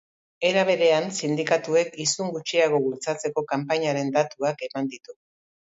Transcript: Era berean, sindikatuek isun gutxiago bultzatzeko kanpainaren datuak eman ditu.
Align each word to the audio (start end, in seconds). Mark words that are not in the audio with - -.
Era 0.51 0.61
berean, 0.69 1.11
sindikatuek 1.17 1.93
isun 2.07 2.33
gutxiago 2.39 2.81
bultzatzeko 2.89 3.47
kanpainaren 3.53 4.13
datuak 4.21 4.71
eman 4.71 4.93
ditu. 4.97 5.21